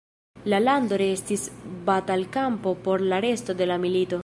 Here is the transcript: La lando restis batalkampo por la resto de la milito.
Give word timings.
La 0.53 0.59
lando 0.61 0.97
restis 1.01 1.43
batalkampo 1.91 2.75
por 2.89 3.07
la 3.13 3.21
resto 3.29 3.59
de 3.63 3.71
la 3.75 3.81
milito. 3.87 4.19